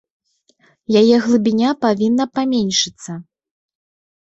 [1.01, 3.11] Яе глыбіня павінна паменшыцца.